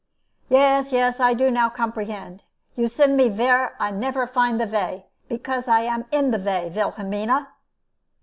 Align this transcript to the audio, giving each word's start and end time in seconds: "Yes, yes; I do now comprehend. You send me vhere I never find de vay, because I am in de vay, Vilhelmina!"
"Yes, 0.49 0.91
yes; 0.91 1.19
I 1.19 1.35
do 1.35 1.51
now 1.51 1.69
comprehend. 1.69 2.41
You 2.75 2.87
send 2.87 3.15
me 3.15 3.29
vhere 3.29 3.75
I 3.79 3.91
never 3.91 4.25
find 4.25 4.57
de 4.57 4.65
vay, 4.65 5.05
because 5.29 5.67
I 5.67 5.81
am 5.81 6.05
in 6.11 6.31
de 6.31 6.39
vay, 6.39 6.69
Vilhelmina!" 6.69 7.49